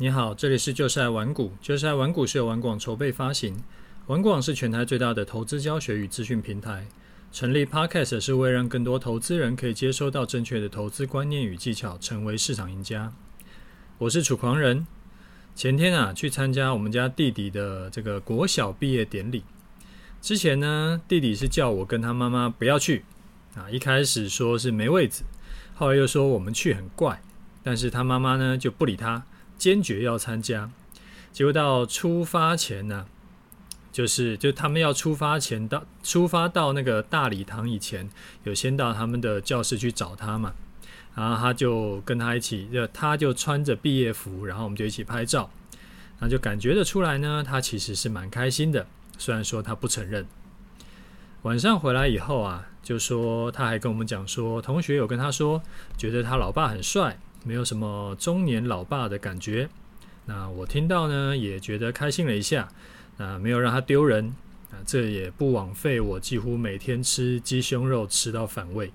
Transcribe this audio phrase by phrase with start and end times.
[0.00, 3.56] 你好，这里是就是爱玩股，就是爱玩股是由玩广筹备发行，
[4.06, 6.86] 玩广是全台最大的投资教学与资讯平台。
[7.32, 13.12] 成立 Podcast 是为让更多投资人可以接收到正确的投资观念与技巧，成为市场赢家。
[13.98, 14.86] 我是楚狂人。
[15.56, 19.42] 前天啊，去参加我们家弟弟的这个国小毕业典礼。
[20.22, 23.04] 之前呢，弟弟是叫我跟他妈妈不要去
[23.56, 25.24] 啊，一开始说是没位子，
[25.74, 27.20] 后来又说我们去很怪，
[27.64, 29.24] 但是他妈妈呢就不理他。
[29.58, 30.70] 坚决要参加，
[31.32, 33.06] 结果到出发前呢、
[33.92, 38.08] 就是就他们要出发前到出发到那个大礼堂以前，
[38.44, 40.54] 有先到他们的教室去找他嘛，
[41.16, 45.50] 然后他就跟他一起，就他就穿着毕业服，然后我们就一起拍照，
[46.20, 48.86] 那就感觉得出来呢，他其实是蛮开心的，
[49.18, 50.24] 虽然说他不承认。
[51.42, 55.62] 晚上回来以后啊，就说他还跟我们讲说，同学有跟他说，
[55.96, 57.18] 觉得他老爸很帅。
[57.44, 59.68] 没有什么中年老爸的感觉，
[60.26, 62.68] 那我听到呢也觉得开心了一下，
[63.16, 64.34] 那没有让他丢人，
[64.70, 68.92] 啊，这也不枉费我几乎每天吃鸡胸肉吃到反胃。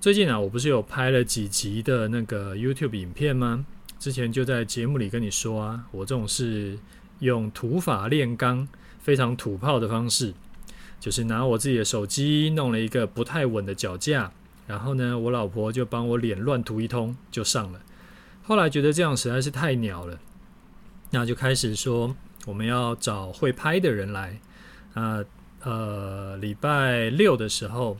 [0.00, 3.66] 最近啊，我不是有拍了几集的那个 YouTube 影片吗？
[3.98, 6.78] 之前就在节目里跟你说啊，我这种是
[7.18, 8.66] 用土法炼钢、
[9.00, 10.32] 非常土炮的方式，
[11.00, 14.32] 就是拿我自己的手机弄了一个不太稳的脚架。
[14.68, 17.80] 然后呢，我老婆就帮我脸乱涂一通，就上了。
[18.44, 20.16] 后来觉得这样实在是太鸟了，
[21.10, 22.14] 那就开始说
[22.46, 24.38] 我们要找会拍的人来。
[24.94, 25.24] 啊，
[25.62, 27.96] 呃，礼拜六的时候，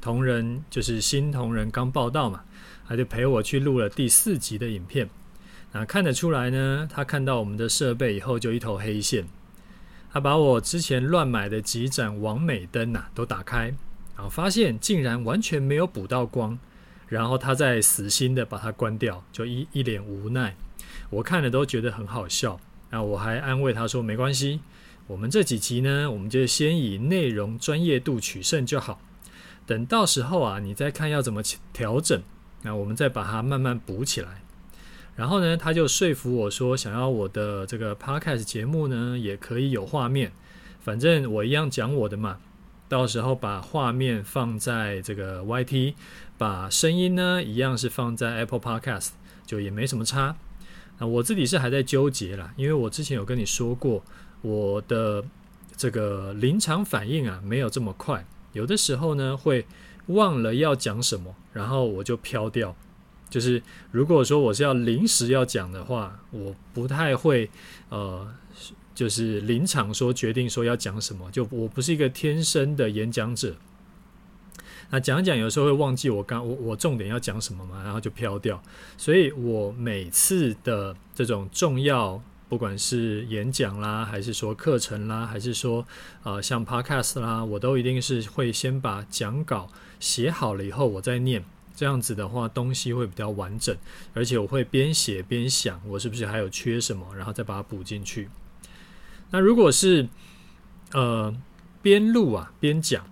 [0.00, 2.42] 同仁就是新同仁刚报道嘛，
[2.86, 5.10] 他就陪我去录了第四集的影片。
[5.72, 9.26] 那看得出来呢，他看到我们的设备以后就一头黑线。
[10.12, 13.74] 他把我之前乱买的几盏完美灯呐、啊、都打开。
[14.14, 16.58] 然后发现竟然完全没有补到光，
[17.08, 20.56] 然后他再死心的把它关掉，就一一脸无奈。
[21.10, 22.60] 我看了都觉得很好笑。
[22.90, 24.60] 那我还安慰他说：“没关系，
[25.06, 29.00] 我们这几集呢，我们就先以内容专业度取胜就好。
[29.66, 31.42] 等到时候啊，你再看要怎么
[31.72, 32.22] 调整，
[32.62, 34.42] 那我们再把它慢慢补起来。”
[35.16, 40.32] 然后呢，他就说服我说，想要我的这个 Podcast 节目呢，也可以有画面，
[40.80, 42.38] 反正我一样讲我的嘛。
[42.92, 45.94] 到时候把画面放在这个 YT，
[46.36, 49.12] 把声音呢一样是放在 Apple Podcast，
[49.46, 50.36] 就也没什么差。
[50.98, 54.04] 那我自己是还在纠结啦，因为我之前有跟你说过，
[54.42, 55.24] 我的
[55.74, 59.64] 这个临场反应啊没有这么快，有的时候呢会
[60.08, 62.76] 忘了要讲什么，然后我就飘掉。
[63.30, 67.48] 就是如果说我是要临时要讲的话，我不太会
[67.88, 68.28] 呃。
[69.02, 73.56] 就是临场说决定说要讲什么，就我不是一个天生的演讲者。
[74.90, 78.62] 那讲讲有时候会忘记我刚我我重点要讲什么嘛，然后就飘掉。
[78.96, 85.84] 所以我每次的这种重要，不管是演讲啦，还是说课程啦，还是说
[86.22, 89.68] 呃像 Podcast 啦，我都一定是会先把讲稿
[89.98, 91.44] 写好了以后，我再念。
[91.74, 93.76] 这样子的话，东西会比较完整，
[94.14, 98.28] 而且我会边写边想，我是不是还有缺什么，然后再把它补进去。
[99.32, 100.08] 那如果是
[100.92, 101.34] 呃
[101.80, 103.04] 边录啊边讲，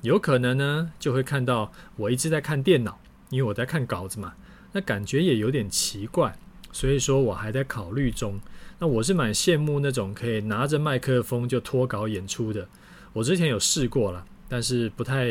[0.00, 2.98] 有可能呢就会看到我一直在看电脑，
[3.28, 4.34] 因为我在看稿子嘛，
[4.72, 6.34] 那感觉也有点奇怪，
[6.72, 8.40] 所以说我还在考虑中。
[8.78, 12.66] 那我是蛮羡慕那种可以拿着麦克风就脱稿演出的，
[13.12, 15.26] 我之前有试过了，但是不太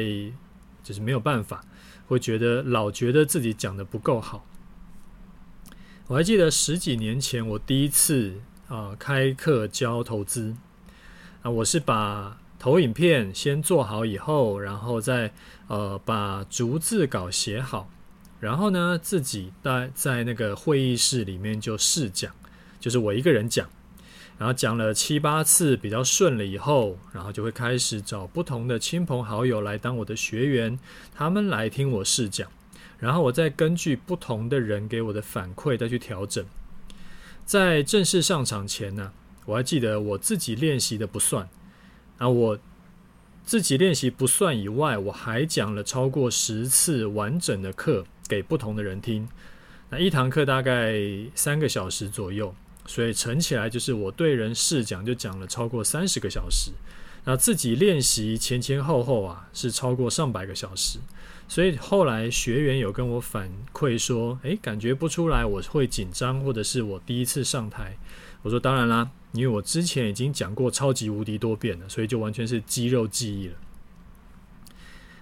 [0.83, 1.65] 就是没有办法，
[2.07, 4.45] 会觉得老觉得自己讲的不够好。
[6.05, 8.41] 我还记得十几年前我第一次。
[8.67, 10.55] 啊，开课教投资
[11.43, 15.31] 啊，我是把投影片先做好以后，然后再
[15.67, 17.87] 呃把逐字稿写好，
[18.39, 22.33] 然后呢自己在在那个会议室里面就试讲，
[22.79, 23.69] 就是我一个人讲，
[24.39, 30.79] 然后讲了七八次比较顺了以后，然后就会开始找不同的亲朋好友来当我的学员，
[31.13, 32.49] 他们来听我试讲，
[32.97, 36.43] 然后我再根据不同的人给我的反馈再去调整。
[37.45, 39.11] 在正式上场前呢，
[39.45, 41.47] 我还记得我自己练习的不算，
[42.17, 42.59] 啊，我
[43.45, 49.29] 自己练习不算以外，我还讲了超过十次完整的课给不同的人听。
[49.91, 50.99] 那一堂课大概
[51.35, 52.55] 三个小时左右，
[52.87, 56.71] 所以乘起来就是我对人试讲就讲了超过三十个小时。
[57.25, 60.97] 那自己练习前前后后啊，是超过上百个小时。
[61.47, 67.97] 所以后来学员有跟我反馈说，诶，感觉不出来我会紧张，或者是我第一次上台。
[68.41, 73.53] 我说当然啦，因为我之前已经讲过超级无敌多遍了，所以就完全是肌肉记忆了。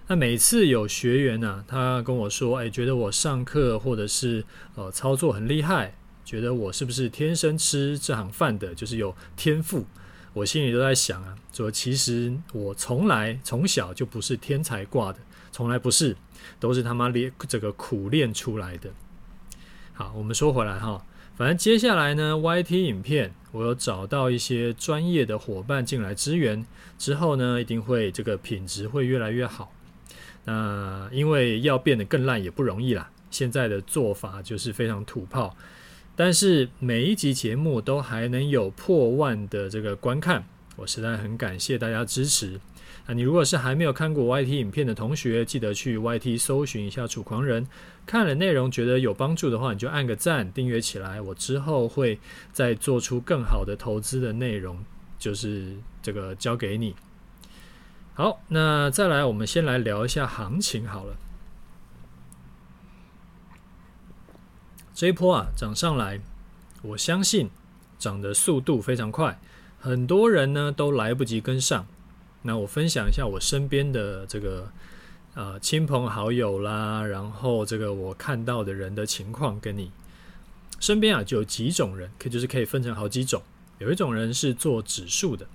[0.07, 4.43] 那每次有学员呢、啊，他跟我说，诶，觉得我上课或者是
[4.75, 5.95] 呃操作很厉害，
[6.25, 9.85] 觉得我是不是天生吃这行饭的，就是有天赋。
[10.33, 15.19] 我心里都在想啊，说其实我从来从小就不是天才挂的，
[15.53, 16.17] 从来不是，
[16.59, 18.89] 都是他妈练这个苦练出来的。
[19.93, 21.05] 好，我们说回来哈，
[21.37, 26.65] 反正接下来呢，YT 影片我有找到一些专业的伙伴进来支援，
[26.97, 29.71] 之后呢，一定会这个品质会越来越好。
[30.45, 35.55] 那因为要变得更烂也不容易啦，现在的做法就是非常土炮。
[36.15, 40.43] 但是每一集节目都还能有破万的这个观看，
[40.75, 42.59] 我实在很感谢大家支持。
[43.05, 47.67] 那你如果是还没有看过 YT 影片的同学，记得去 YT 搜寻一下“楚狂人”，
[48.07, 51.19] 看了内容觉得有帮助的话，你就按个赞，订阅起来。
[51.19, 52.17] 我之后会
[52.53, 54.81] 再做出更好的投资的内容，
[55.19, 56.95] 就是这个交给你。
[58.13, 61.17] 好，那再来，我们先来聊一下行情好了。
[64.93, 66.21] 这一波啊涨上来，
[66.83, 67.49] 我相信
[67.99, 69.37] 涨的速度非常快，
[69.79, 71.85] 很多人呢都来不及跟上。
[72.43, 74.71] 那我分享一下我身边的这个
[75.33, 79.91] 呃亲朋好友啦，然后这个我看到的人的情况跟你
[80.79, 83.41] 身边啊就有几种人，可就是可以分成好几种。
[83.79, 85.47] 有一种人是做指数的，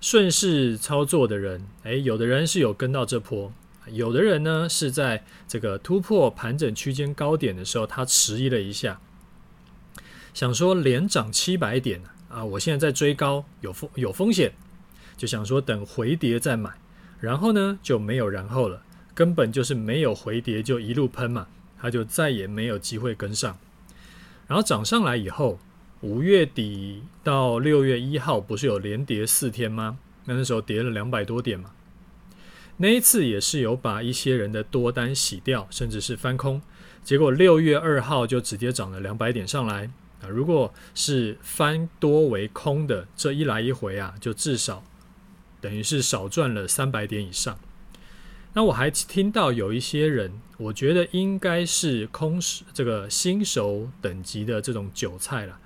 [0.00, 3.52] 顺势操作的人，诶，有的人是有跟到这波。
[3.88, 9.00] 有的人呢是在这个突破盘整区间高点的时候，他迟疑了一下，
[10.32, 14.52] 想说连涨七百点啊，我现在在追高，有风有风险，
[15.16, 16.70] 就想说等回跌再买，
[17.20, 18.82] 然后呢就没有然后了，
[19.14, 21.46] 根本就是没有回跌就一路喷嘛，
[21.80, 23.56] 他就再也没有机会跟上。
[24.46, 25.58] 然后涨上来以后，
[26.00, 29.98] 五月底到六月一号不是有连跌四天吗？
[30.26, 31.70] 那那时候跌了两百多点嘛。
[32.76, 36.60] 那一次也是有把一些人的多单洗掉，甚至是翻空，
[37.04, 39.88] 结果六月二号就直接涨了两百点上来
[40.20, 40.28] 啊！
[40.28, 44.82] 如果是翻多为空的，这一来一回啊，就至少
[45.64, 47.58] 等于是少赚了三百点以上。
[48.52, 52.38] 那我还听到有一些人，我觉得应该是空
[52.74, 55.58] 这个新手等级的这种韭菜了。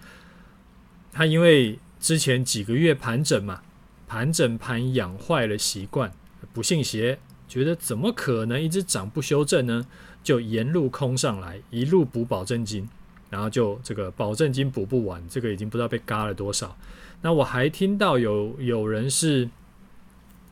[1.11, 3.61] 他因为之前几个月盘整嘛，
[4.06, 6.12] 盘整盘养坏了习惯。
[6.53, 7.19] 不信邪，
[7.49, 9.85] 觉得怎么可能一直涨不修正呢？
[10.23, 12.89] 就沿路空上来，一路补保证金，
[13.31, 16.77] 然后就这个保证金补不完，这个已经不知道被嘎了多少。
[17.21, 19.49] 那我还听到有有人是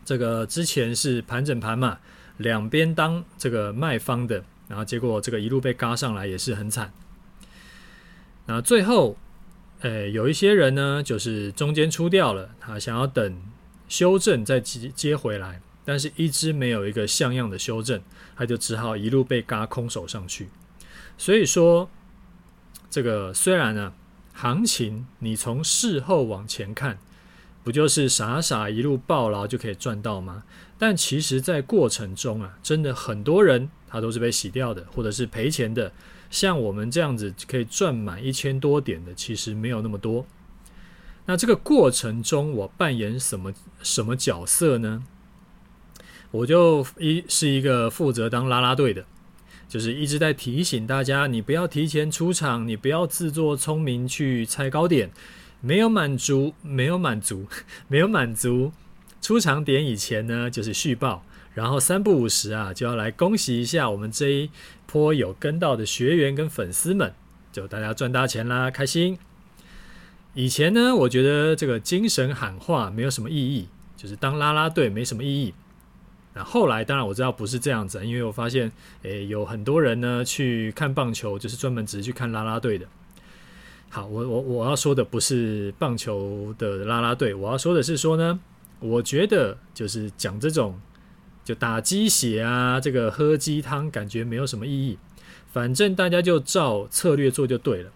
[0.06, 1.99] 这个之前是盘整盘嘛，
[2.38, 6.93] 两边当这个卖方的，然后结果这个一路被嘎上来也是很惨。
[8.47, 9.17] 那最后，
[9.81, 13.43] 诶，有一些人呢，就是中间出掉了，他想要等
[13.88, 15.61] 修正再接接回来。
[15.85, 18.00] 但是，一直没有一个像样的修正，
[18.37, 20.49] 他就只好一路被嘎空手上去。
[21.19, 21.91] 所以说，
[22.88, 23.93] 这个虽然呢，
[24.32, 26.99] 行情你从事后往前看，
[27.67, 30.45] 不就是傻傻一路抱牢就可以赚到吗？
[30.79, 35.91] 但其实，在过程中啊，真的很多人他都是被洗掉的，或者是赔钱的。
[36.31, 40.25] 像我们这样子可以赚满一千多点的，其实没有那么多。
[41.25, 43.53] 那这个过程中，我扮演什么
[43.83, 45.03] 什么角色呢？
[46.31, 49.05] 我就一是一个负责当拉拉队的，
[49.69, 55.11] 就是一直在提醒大家，你不要提前出场，你不要自作聪明去猜高点，
[55.61, 57.47] 没有满足，没有满足，
[57.88, 58.73] 没有满足
[59.21, 64.50] 出场点以前呢，就是续报，然后三不五时啊，就要来恭喜一下我们这一
[64.87, 67.12] 波有跟到的学员跟粉丝们，
[67.50, 69.19] 就大家赚大钱啦，开心。
[70.35, 75.54] 以前呢，我觉得这个精神喊话没有什么意义，就是当拉拉队没什么意义。
[76.35, 78.71] 那后来当然我知道不是这样子，因为我发现，
[79.02, 82.87] 诶，有很多人呢去看棒球，就是专门只是去看拉拉队的。
[83.88, 88.38] 好，我我我要说的不是棒球的拉拉队，我要说的是说呢，
[88.81, 90.78] 我觉得就是讲这种
[91.45, 94.99] 就打鸡血啊，这个喝鸡汤，感觉没有什么意义。
[95.50, 97.90] 反正大家就照策略做就对了。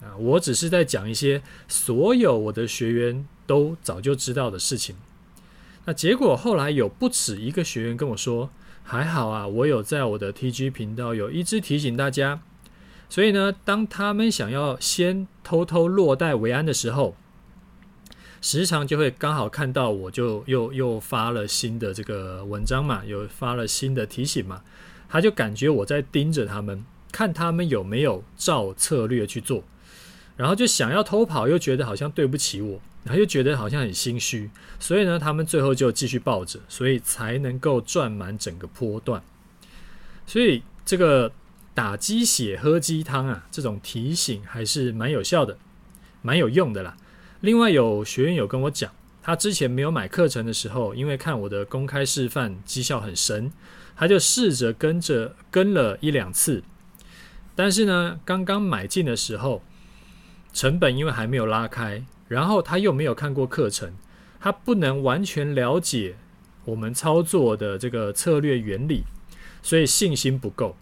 [0.00, 4.96] 啊，我只是在讲一些所有我的学员都早就知道的事情。
[5.84, 8.50] 那结果后来有不止一个学员跟我说，
[8.82, 12.40] 还好啊，我有在我的 TG 频道有一直提醒大家，
[13.08, 17.14] 所以呢，当他们想要先偷偷落袋为安的时候，
[18.40, 24.62] 时常就会刚好看到我就又又发了新的这个文章嘛，又发了新的提醒嘛，
[25.08, 29.64] 他就感觉我在盯着他们，看他们有没有照策略去做，
[30.36, 32.80] 然后就想要偷跑，又觉得好像对不起我。
[33.04, 39.22] 然后又觉得好像很心虚，所以呢，他们最后就继续抱着，所以才能够赚满整个波段。
[40.26, 41.30] 所以这个
[41.76, 45.58] 打鸡血喝鸡汤啊，这种提醒还是蛮有效的，
[46.22, 46.96] 蛮有用的啦。
[47.42, 48.90] 另外有学员有跟我讲，
[49.22, 53.52] 他之前没有买课程的时候，因为看我的公开示范绩效很神，
[53.94, 56.64] 他就试着跟着跟了一两次。
[57.54, 59.62] 但是呢，刚刚买进的时候，
[60.54, 63.92] 成本因为还没有拉开，然后他又没有看过课程，
[64.40, 66.16] 他不能完全了解
[66.64, 69.04] 我们操作的这个策略原理，
[69.62, 70.74] 所以信心不够。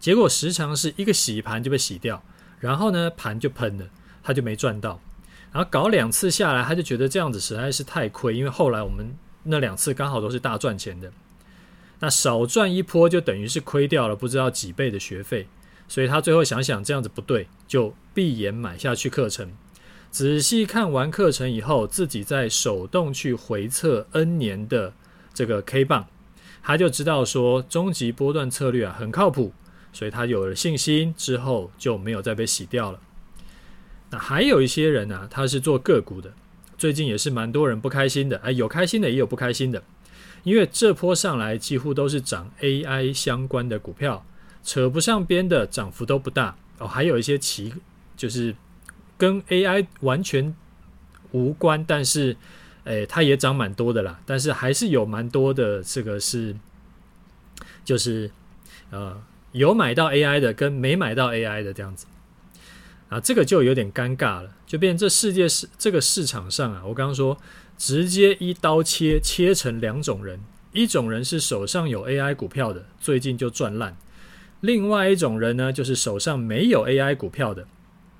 [0.00, 2.22] 结果时常是一个洗盘就被洗掉，
[2.58, 3.84] 然后呢，盘就喷了，
[4.22, 4.98] 他就没赚到。
[5.52, 11.12] 然后搞两次下来，他就觉得这样子实在是太亏，因为后来我们那两次刚好都是大赚钱的，
[11.98, 15.46] 那少赚一波就等于是亏掉了不知道几倍的学费，
[15.86, 19.52] 所以他最后想想这样子不对，就闭眼买下去课程。
[20.10, 24.94] 仔细看完课程以后，自己再手动去回测 N 年的
[25.34, 26.06] 这个 K 棒，
[26.62, 29.52] 他就知道说终极波段策略啊很靠谱。
[29.92, 33.00] 所以他有了信心之后，就没有再被洗掉了。
[34.10, 36.32] 那还有一些人呢、他是做个股的，
[36.76, 38.36] 最近也是蛮多人不开心的。
[38.38, 39.82] 哎，有开心的，也有不开心的。
[40.42, 44.24] 因为这波上来几乎都是涨 AI 相关的股票，
[44.64, 46.88] 扯不上边的涨幅都不大哦。
[46.88, 47.72] 还有一些其
[48.16, 48.54] 就是
[49.18, 50.54] 跟 AI 完全
[51.32, 52.36] 无关，但是
[52.84, 54.20] 诶，它也涨蛮多的啦。
[54.24, 56.56] 但是还是有蛮多的这个是
[57.84, 58.30] 就是
[58.90, 59.20] 呃。
[59.52, 62.06] 有买到 AI 的跟没买到 AI 的这样子
[63.08, 67.36] 啊，这个就有点尴尬了，就变这世界是这个市场上啊，我刚刚说
[67.76, 70.38] 直接一刀切切成两种人，
[70.72, 73.94] 一种人是手上有 AI 股票的，最近就赚烂；
[74.60, 77.66] 另外一种人呢，就是手上没有 AI 股票的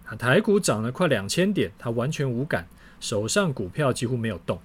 [0.06, 2.66] 啊，台股涨了快两千点，他完全无感，
[2.98, 4.60] 手上股票几乎没有动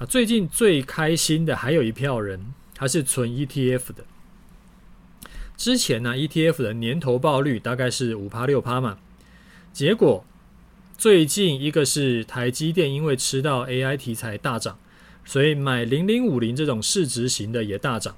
[0.00, 0.06] 啊。
[0.06, 4.04] 最近最开心的还有一票人，他是存 ETF 的。
[5.60, 8.96] 之前呢，ETF 的年投报率大概是五趴六趴嘛，
[9.74, 10.24] 结果
[10.96, 14.78] 最近一个是台积电，因为吃到 AI 题材大涨，
[15.22, 18.16] 所以买零零五零这种市值型的也大涨。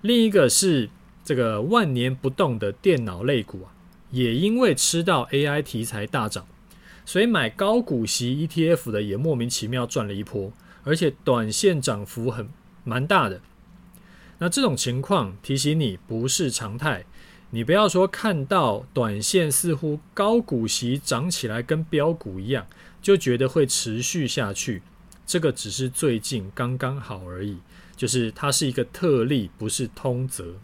[0.00, 0.88] 另一个是
[1.22, 3.76] 这个万年不动的电脑类股啊，
[4.10, 6.46] 也因为吃到 AI 题材大涨，
[7.04, 10.50] 所以买高股息 ETF 的也莫名其妙赚了一波，
[10.84, 12.48] 而且短线涨幅很
[12.82, 13.42] 蛮大的。
[14.42, 17.04] 那这种情况提醒你不是常态，
[17.50, 22.66] 你不要说看到短线似乎高股息涨起来跟标股一样，
[23.00, 24.82] 就觉得会持续下去。
[25.24, 27.58] 这个只是最近刚刚好而已，
[27.94, 30.56] 就是它是一个特例，不是通则。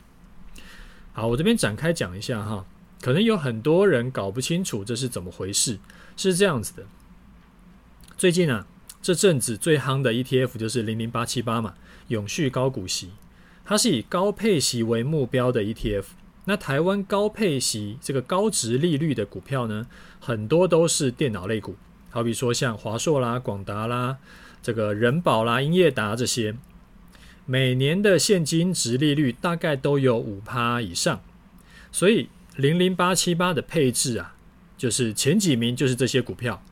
[1.13, 2.67] 好，我这边展开讲一下哈，
[3.01, 5.79] 可能有很多人搞不清楚这是怎么回事。
[6.17, 6.83] 是这样子的，
[8.17, 8.67] 最近啊，
[9.01, 11.75] 这阵子最夯的 ETF 就是零零八七八嘛，
[12.09, 13.13] 永续高股息。
[13.69, 16.05] 它是以高配息为目标的 ETF。
[16.47, 19.87] 那台湾高配息这个高殖利率的股票呢，
[20.19, 21.77] 很多都是电脑类股，
[22.09, 24.17] 好比说像华硕啦、广达啦、
[24.63, 26.57] 这个人保啦、英业达这些，
[27.45, 31.21] 每年的现金殖利率大概都有五趴以上。
[31.93, 34.35] 所以零零八七八的配置啊，
[34.79, 36.63] 就是前几名就是这些股票。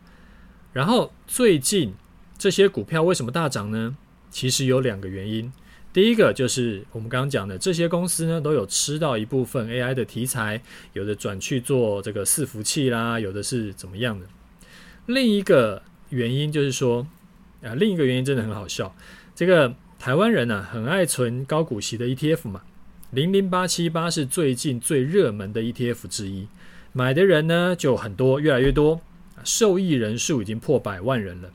[0.72, 1.92] 然后最近
[2.38, 3.98] 这些股票为什么大涨呢？
[4.30, 5.52] 其实有两个原因。
[5.96, 10.60] 第一个就是我们刚刚讲的，这些公司呢都有吃到一部分 AI 的题材，
[10.92, 14.26] 有的转去做这个伺服器啦，有的是怎么样的。
[15.06, 17.06] 另一个原因就是说，
[17.62, 18.94] 啊，另一个原因真的很好笑，
[19.34, 22.60] 这个台湾人呢、啊、很爱存高股息的 ETF 嘛，
[23.12, 26.46] 零零八七八是最近最热门的 ETF 之一，
[26.92, 29.00] 买的人呢就很多，越来越多，
[29.44, 31.50] 受益人数已经破百万人了，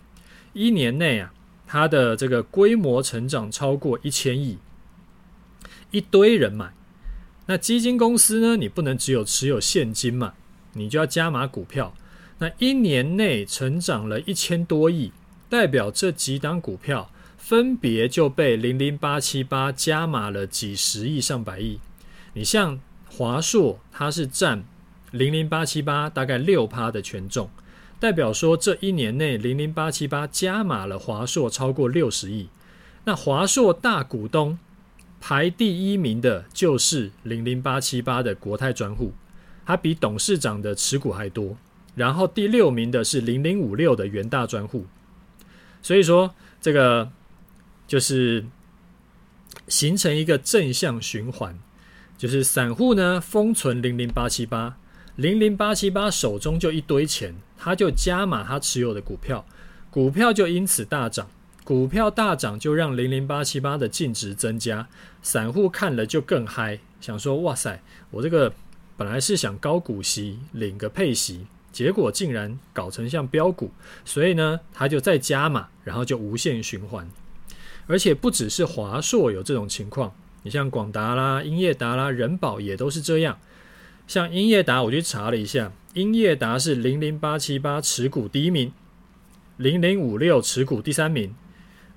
[0.53, 1.31] 一年内啊。
[1.71, 4.57] 它的这个规模成长超过一千亿，
[5.91, 6.73] 一堆人买。
[7.45, 8.57] 那基金公司呢？
[8.57, 10.33] 你不能只有持有现金嘛，
[10.73, 11.95] 你就要加码股票。
[12.39, 15.13] 那一年内成长了一千多亿，
[15.47, 21.79] 代表这几档股票分别就被零零八七八加码了几十亿、上百亿。
[22.33, 24.65] 你像华硕，它是占
[25.11, 27.49] 零零八七八大概六趴的权重。
[28.01, 32.49] 代表说，这一年内零零八七八加码了华硕超过六十亿。
[33.03, 34.57] 那华硕大股东
[35.19, 39.13] 排第一名的就是零零八七八的国泰专户，
[39.67, 41.55] 它比董事长的持股还多。
[41.93, 44.87] 然后第六名的是零零五六的元大专户。
[45.83, 47.11] 所以说，这个
[47.87, 48.47] 就是
[49.67, 51.59] 形成一个正向循环，
[52.17, 54.77] 就是散户呢封存零零八七八。
[55.17, 59.45] 零零八七八手中就一堆钱，他就加码他持有的股票，
[59.91, 61.29] 股票就因此大涨，
[61.63, 64.87] 股票大涨就让零零八七八的净值增加，
[65.21, 68.51] 散户看了就更嗨，想说哇塞，我这个
[68.97, 73.69] 本来是想高股息领个配息，结果竟然搞成像标股，
[74.03, 77.07] 所以呢，他就再加码，然后就无限循环。
[77.85, 83.37] 而且不只是华硕有这种情况，你像广达啦、英业达啦、人保也都是这样。
[84.11, 88.73] 像英业达，我去查了一下，英业达是零零八七八持股第一名，
[89.55, 91.33] 零零五六持股第三名。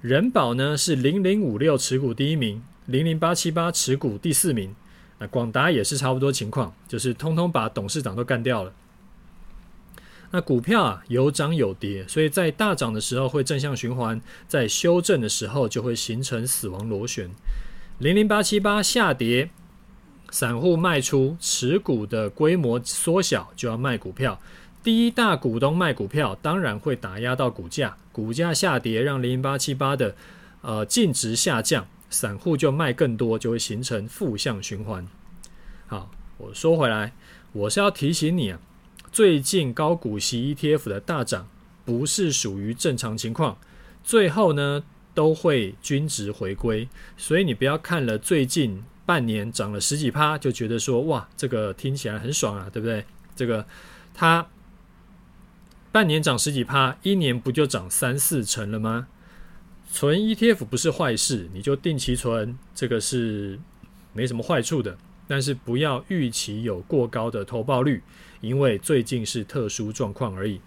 [0.00, 4.76] 人保呢是零零五六持股第一名，零零八七八持股第四名。
[5.18, 8.72] 那广达也是差不多情况，就是通通把董事长都干掉了。
[10.30, 17.28] 那股票啊有涨有跌，所以在大涨的时候会正向循环，在修正的时候就会形成死亡螺旋。
[17.98, 19.50] 零零八七八下跌，
[20.34, 24.40] 散户卖出，持股的规模缩小，就要卖股票。
[24.82, 30.16] 第一大股东卖股票，当然会打压到股价，股价下跌，让零零八七八的
[30.60, 35.06] 呃净值下降，散户就卖更多，就会形成负向循环。
[35.86, 37.12] 好，我说回来，
[37.52, 38.58] 我是要提醒你啊。
[39.12, 41.46] 最近高股息 ETF 的大涨，
[41.84, 43.56] 不是属于正常情况，
[44.02, 44.82] 最后呢
[45.14, 53.04] 都会均值回归，所以你不要看了最近半年涨了十几趴，就觉得说哇，这个听起来很爽啊，对不对？
[53.36, 53.66] 这个
[54.14, 54.46] 它
[55.92, 59.08] 半年涨十几趴，一年不就涨三四成了吗？
[59.90, 63.60] 存 ETF 不是坏事，你就定期存，这个是
[64.12, 64.96] 没什么坏处的。
[65.26, 68.02] 但是不要预期有过高的投报率，
[68.40, 70.60] 因为最近是特殊状况而已。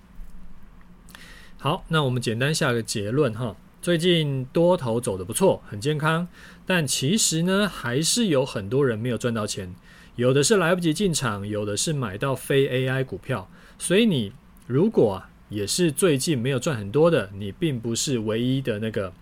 [1.58, 3.56] 好，那我们简单下个结论哈。
[3.82, 6.28] 最近多头走得不错，很健康，
[6.68, 9.74] 但其实呢，还是有很多人没有赚到钱，
[10.18, 13.50] 有的是来不及进场，有的是买到非 AI 股票。
[13.80, 14.34] 所以你
[14.68, 19.14] 如果啊，也是最近没有赚很多的，你并不是唯一的那个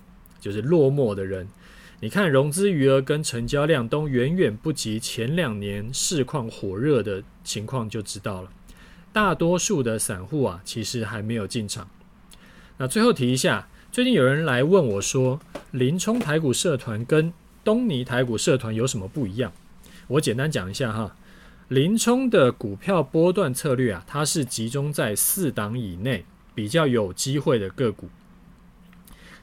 [0.42, 1.48] 就是落寞的人。
[2.02, 8.50] 你看融资余额跟成交量都远远不及前两年市况火热的情况，就知道了。
[9.14, 11.88] 大多数的散户啊，其实还没有进场。
[12.78, 15.40] 那最后提一下，最近有人来问我说，
[15.72, 17.32] 林冲台股社团跟
[17.66, 19.52] 东尼台股社团有什么不一样？
[20.08, 21.18] 我简单讲一下哈。
[21.68, 26.24] 林冲的股票波段策略啊，它是集中在四档以内，
[26.54, 28.08] 比较有机会的个股。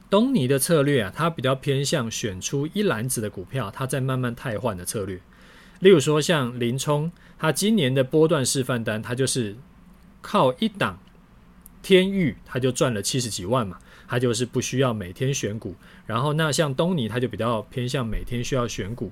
[0.09, 5.19] 东尼的策略啊，它比较偏向选出一篮子的股票，它在慢慢汰换的策略。
[5.79, 9.57] 例如说，像林冲，他今年的波段示范单，他就是
[10.21, 10.97] 靠一档
[11.81, 13.79] 天域，他就赚了七十几万嘛，
[14.13, 15.73] 他就是不需要每天选股。
[16.05, 19.11] 然后那像东尼，他就比较偏向每天需要选股。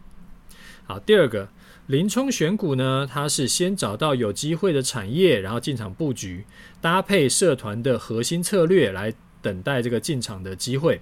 [0.86, 1.50] 好，第二个
[1.88, 6.46] 林冲选股呢，他是先找到有机会的产业，然后进场布局，
[6.80, 9.12] 搭配社团的核心策略来。
[9.44, 11.02] 等待这个进场的机会，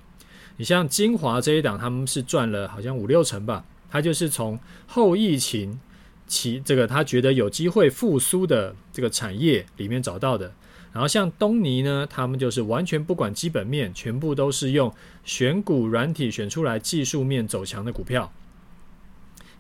[0.56, 3.66] 你像精华这一档，他们是赚了好像五六成吧。
[3.90, 4.58] 他就是从
[4.88, 5.78] 后疫情
[6.26, 10.54] 其这个他觉得有机会复苏的这个产业里面找到的。
[10.92, 18.32] 然后像东尼呢，他们就是完全不管基本面，全部都是用选股软体选出来技术面走强的股票。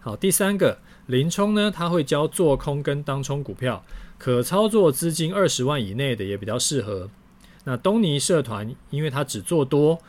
[0.01, 3.83] 好，第三个林冲呢，他会教做空跟当冲股票，
[4.17, 7.09] 可操作资金二十万以内的也比较适合。
[7.65, 9.99] 那东尼社团，因为他只做多，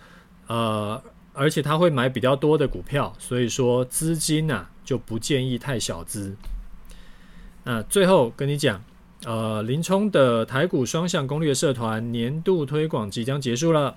[0.47, 1.03] 呃，
[1.35, 6.37] 而且他会买比较多的股票，所以说资金呐、啊、就不建议太小资。
[7.65, 8.83] 那最后跟你讲，
[9.25, 13.97] 呃，林冲的台股双向攻略社团年度推广即将结束了。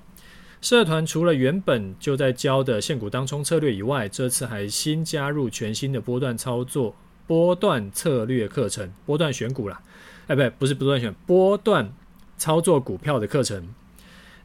[0.61, 6.95] 社团除了原本就在教的现股当冲策略以外，这次还新加入全新的波段操作、
[7.27, 9.81] 波段策略课程、波段选股啦。
[10.27, 11.93] 哎，不对，不是波段选，波段。
[12.35, 13.73] 操作股票的课程，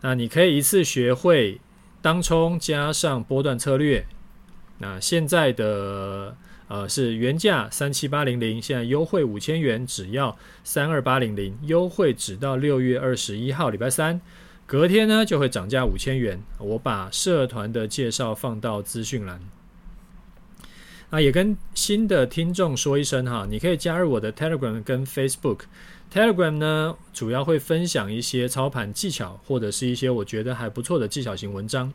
[0.02, 1.58] 那你可以一次学会
[2.00, 4.06] 当冲加上波段策略。
[4.76, 6.36] 那现在的
[6.68, 14.20] 呃是原价三七八零零，现在优惠五千元，只要三二八零零，优惠只到六月二十一号礼拜三，
[14.66, 16.40] 隔天呢就会涨价五千元。
[16.58, 19.40] 我把社团的介绍放到资讯栏。
[21.10, 25.60] 那也跟新的听众说一声哈，你可以加入我的 Telegram 跟 Facebook。
[26.12, 31.90] Telegram 呢，主要会分享一些操盘技巧，或者是一些我觉得还不错的技巧型文章。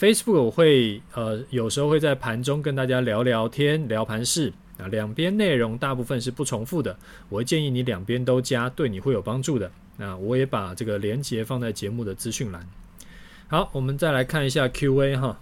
[0.00, 6.98] Facebook 我会呃有时候会在盘中跟大家聊聊天，聊盘势啊，两边内容大部分是不重复的。
[7.28, 9.70] 我会建议你两边都加，对你会有帮助的。
[9.98, 12.66] 那我也把这个连接放在节目的资讯栏。
[13.48, 15.38] 好，我们再来看一下 Q&A 哈。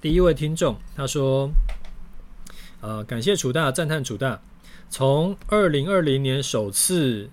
[0.00, 1.50] 第一位听众他说
[2.80, 4.40] ：“呃，感谢楚大，赞叹楚大。”
[4.88, 7.28] 从二零二零年首次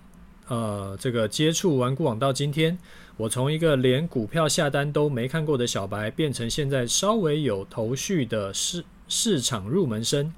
[0.48, 2.78] 呃这个接触玩股网到今天，
[3.18, 10.32] 我从一个连股票下单都没看过的小白，变成现在稍微有头绪的市市场入门生。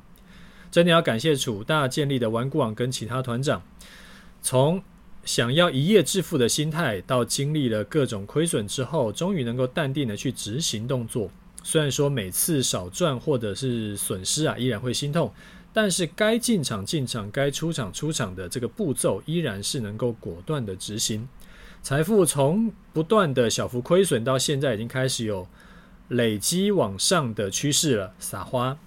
[0.71, 3.61] 真的要感谢楚大建立的玩股网跟其他团长，
[4.41, 4.81] 从
[5.25, 11.29] 想要一夜致富的心态，到经历了各种亏损之后，终于能够淡定的去执行动作。
[11.61, 15.33] 虽然说每次少赚或者是损失啊，依然会心痛，
[15.73, 21.27] 但是该进场进场，该出场出场的这个步骤，依然是能够果断的执行。
[21.81, 25.47] 财富从不断的小幅亏损，到现在已经开始有
[26.09, 28.13] 累积往上的趋势了。
[28.19, 28.77] 撒花。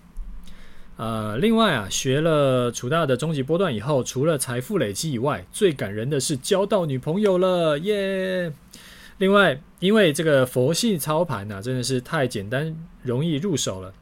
[0.98, 8.52] 呃，另外啊，学了楚大的终极波段以后，除了财富累积以外，最感人的是交到女朋友了，耶！
[9.18, 13.92] 另外，因为这个佛系操盘呐、真的是太简单，容易入手了，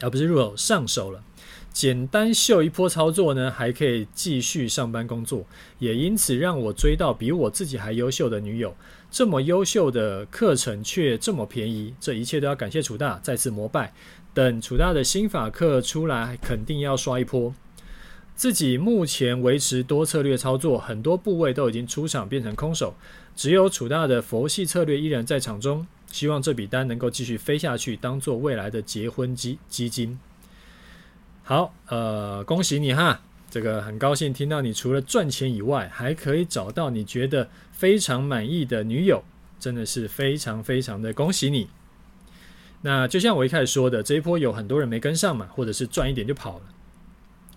[0.00, 1.22] 而不是入手上手了。
[1.72, 5.44] 简单秀一波操作呢，还可以继续上班工作，
[5.78, 8.74] 也因此让我追到比我自己还优秀的女友。
[9.10, 13.92] 这么优秀的课程却这么便宜，这一切都要感谢楚大，再次膜拜。
[14.32, 17.54] 等楚大的心法课出来，肯定要刷一波。
[18.34, 22.94] 自己目前维持多策略操作，很多部位都已经出场变成空手，
[23.34, 25.86] 只有楚大的佛系策略依然在场中。
[26.16, 30.18] 希望这笔单能够继续飞下去，当做未来的结婚基基金。
[31.42, 33.20] 好，呃，恭喜你哈！
[33.50, 39.22] 这个很高兴听到你除了赚钱以外，还可以找到你觉得非常满意的女友，
[39.60, 41.68] 真的是非常非常的恭喜你。
[42.80, 46.64] 那就像我一开始说的，这一波有很多人没跟上嘛，或者是赚一点就跑了，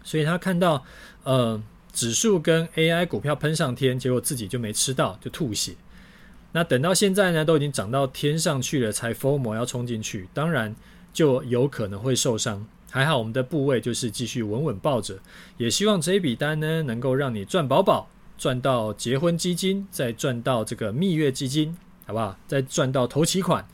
[0.04, 0.84] 所以他看到
[1.24, 5.76] 呃指数跟 AI 股票喷上天，结果自己就没吃到，就吐血。
[6.52, 10.76] 那等到现在呢，都已经涨到天上去了，才 FOMO 要冲进去，当然
[11.14, 12.66] 就有可能会受伤。
[12.92, 15.20] 还好，我们的部位就是继续稳稳抱着，
[15.58, 22.36] 也希望这一笔单呢，能够让你赚饱饱，赚到结婚基金，再赚到这个蜜月基金，好不好？
[22.48, 23.68] 再赚到头期款，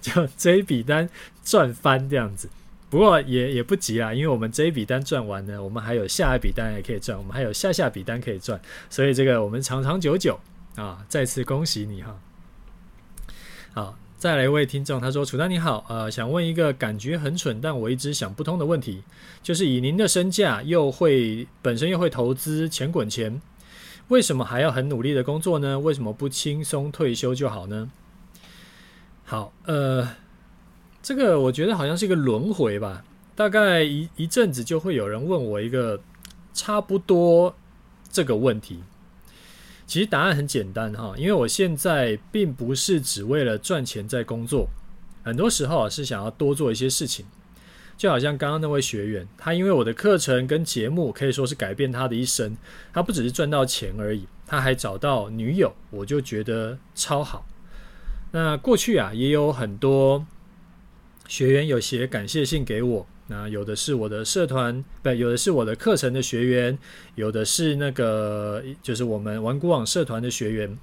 [0.00, 1.06] 就这一笔单
[1.44, 2.48] 赚翻这样子。
[2.88, 10.40] 不过也也不急啦，因为我们这一笔单赚完呢，我们还有下一笔单也可以赚，我们还有下下笔单可以赚，所以这个我们长长久久
[10.76, 12.18] 啊，再次恭喜你哈，
[13.72, 13.98] 好。
[14.18, 19.02] 再来一位听众，他说：“楚丹你好，呃，想问一个感觉很蠢，但我一直想不通的问题，
[19.42, 23.42] 就是以您的身价，又会本身又会投资，钱滚钱，
[24.08, 25.78] 为什么还要很努力的工作呢？
[25.78, 27.90] 为什么不轻松退休就好呢？”
[29.26, 30.08] 好，呃，
[31.02, 36.00] 这个我觉得好像是一个轮回吧，大概一一阵子就会有人问我一个
[36.54, 37.54] 差不多
[38.10, 38.82] 这个问题。
[39.86, 44.68] 其实答案很简单哈，因为我现在并不是只为了赚钱在工作，
[45.22, 47.24] 很多时候啊是想要多做一些事情。
[47.96, 52.54] 就好像刚刚那位学员，他因为我的课程跟节目可以说是改变他的一生，
[52.92, 57.46] 他不只是赚到钱而已，他还找到女友，我就觉得超好。
[58.32, 60.26] 那过去啊也有很多
[61.26, 63.06] 学员有写感谢信给我。
[63.28, 66.78] 那有的是我的社团，不，有的是我的课程的学员，
[67.16, 70.78] 有的是那个就是我们玩股网社团的学员。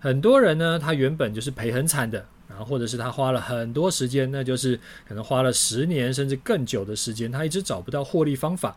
[0.00, 8.76] 很多人呢，他原本就是赔很惨的，然后或者是他花了很多时间，那就是可能花了十年甚至更久的时间，他一直找不到获利方法。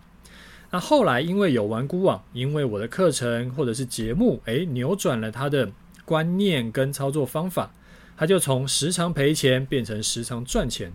[0.70, 5.70] 那后来因为有玩股网，因为我的课程或者是节目，诶，扭转了他的
[6.06, 7.74] 观念跟操作方法，
[8.16, 10.94] 他就从时常赔钱变成时常赚钱。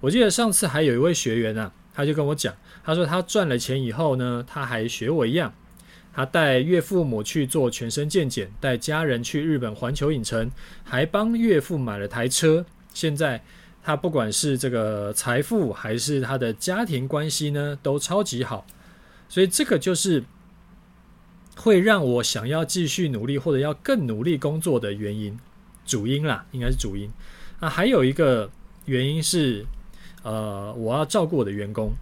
[0.00, 2.54] 我记得上次还有一位学员啊，他就跟我讲，
[2.84, 5.54] 他说他赚了钱以后呢，他还学我一样，
[6.12, 10.50] 他带岳父母去做全身健检，带家人去日本环球影城，
[10.84, 12.64] 还帮岳父买了台车。
[12.92, 13.42] 现在
[13.82, 18.66] 他不管是这个财富还是他的家庭关系呢，都超级好。
[19.28, 20.22] 所以这个就是
[21.56, 25.38] 会让我想要继续努力或者要更努力工作的原因，
[25.86, 27.10] 主因啦，应该是主因。
[27.60, 28.50] 啊，还有一个
[28.84, 29.64] 原因是。
[30.26, 31.92] 呃，我要照顾我的员工，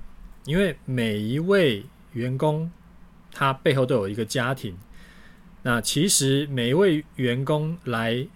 [0.47, 1.85] 因为每一位
[2.15, 2.71] 员工
[3.31, 4.75] 他背后都有一个家庭。
[5.63, 8.27] 那其实每一位员工来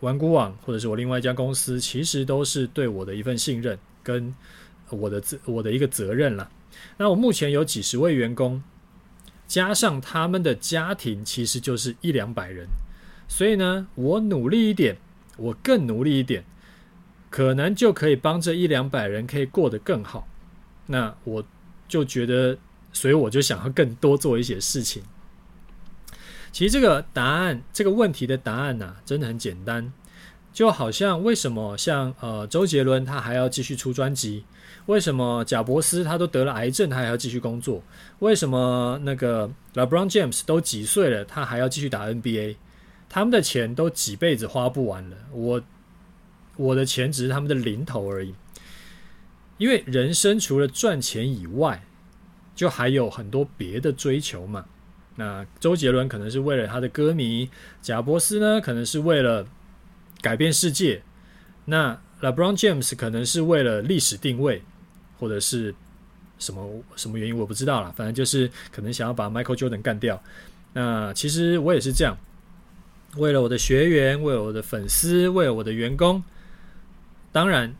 [0.00, 4.34] 玩古网，或者是我另外一家公司，其实都是对我的一份信任跟
[4.90, 6.50] 我的责我的一个责任了。
[6.98, 8.62] 那我目前有几十位员工，
[9.46, 12.66] 加上他们的家庭，其实就是一两百人。
[13.26, 14.98] 所以呢，我努力一点，
[15.38, 16.44] 我更努力一点。
[17.30, 20.26] 可能就可以帮这一两百人可以过得更好，
[20.86, 21.44] 那我
[21.86, 22.58] 就觉得，
[22.92, 25.02] 所以我就想要更多做一些事情。
[26.50, 29.92] 其实这个答案，这个问题的答案呢，真的很简单，
[30.52, 34.44] 就好像为什么像呃周杰伦他还要继续出专辑？
[34.86, 37.82] 为什么贾伯斯他都得了癌症，他还要继续工作？
[38.20, 42.56] 为什么那个 LeBron James 都几岁了，他还要继续打 NBA？
[43.10, 45.62] 他们的钱都几辈子花不完了，我
[46.58, 48.34] 我的钱只是他们的零头而已。
[49.56, 51.82] 因为人生除了赚钱以外，
[52.54, 54.66] 就还有很多别的追求嘛。
[55.16, 57.48] 那周杰伦可能是为了他的歌迷，
[57.82, 59.46] 贾伯斯呢可能是为了
[60.20, 61.02] 改变世界，
[61.64, 64.62] 那 LeBron James 可能是为了历史定位，
[65.18, 65.74] 或者是
[66.38, 70.22] 什么什么原因我不知道了，反正就是可能想要把 Michael Jordan 干掉。
[70.72, 72.16] 那其实我也是这样，
[73.16, 76.22] 为了我的学员，为了我的粉丝，为了我的员工，
[77.32, 77.74] 当然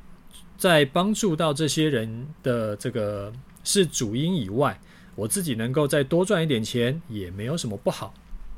[0.56, 3.32] 在帮助到这些人的这个
[3.64, 4.80] 是主因以外。
[5.14, 8.14] 我自己能够再多赚一点钱，也没有什么不好，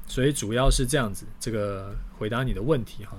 [0.07, 1.25] 所以主要是这样子。
[1.41, 3.17] 这个回答你的问题哈。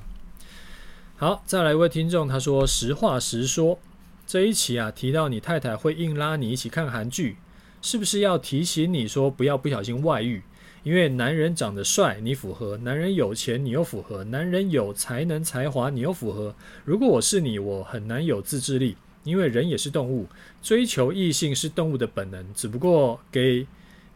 [1.17, 3.79] 好，再来一位听众，他说：“实话实说，
[4.27, 7.37] 这一期啊提到你太太会硬拉你一起看韩剧，
[7.81, 10.43] 是不是要提醒你说不要不小心外遇？
[10.83, 16.55] 因为男人长得帅，你符合；男人有钱，你又符合；男人有才能才华，你又符合。
[16.85, 20.25] 如果我是你，我很难有自制力。”因为人也是动物，
[20.63, 23.67] 追求异性是动物的本能，只不过给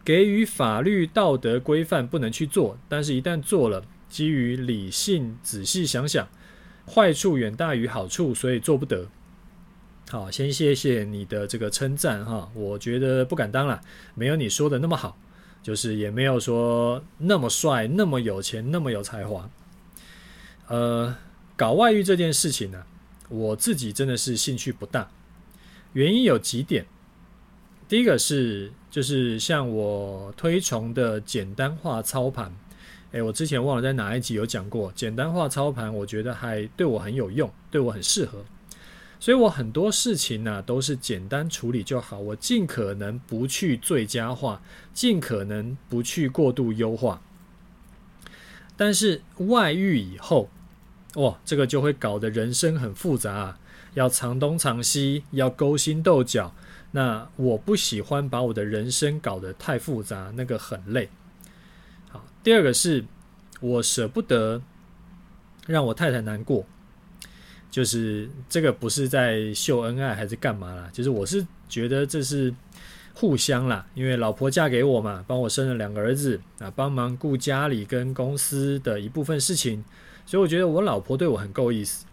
[0.03, 6.27] 给予法律道德规范不能去做，但是一旦做了，基于理性仔细想想，
[6.87, 9.07] 坏处远大于好处，所以做不得。
[10.09, 13.79] 好，先谢谢你的这个称赞哈，我觉得不敢当啦，
[14.15, 15.15] 没有你说的那么好，
[15.65, 19.49] 就是也没有说那么帅、那么有钱、那么有才华。
[20.67, 21.15] 呃，
[21.55, 22.83] 搞外遇这件事情呢、
[23.29, 25.09] 我自己真的是兴趣不大，
[25.93, 26.85] 原因有几点。
[27.89, 32.55] 第一个是，就是像我推崇的简单化操盘，
[33.13, 38.45] 诶，我之前忘了在哪一集有讲过，简单化操盘，我觉得还对我很有用，对我很适合。
[39.25, 44.61] 所以我很多事情呢，都是简单处理就好，我尽可能不去最佳化，
[44.93, 47.23] 尽可能不去过度优化。
[48.77, 50.51] 但是外遇以后，
[51.15, 53.59] 哇，这个就会搞得人生很复杂啊，
[53.95, 56.53] 要藏东藏西，要勾心斗角。
[56.91, 61.09] 那我不喜欢把我的人生搞得太复杂，那个很累。
[62.09, 63.03] 好，第二个是
[63.59, 64.61] 我舍不得
[65.65, 66.67] 让我太太难过，
[67.75, 72.53] 就是这个不是在秀恩爱还是干嘛啦，就是我是觉得这是
[73.13, 79.83] 互相啦，因为老婆嫁给我嘛，帮我生了两个儿子啊，帮忙顾家里跟公司的一部分事情。
[80.25, 82.05] 所以我觉得我老婆对我很够意思。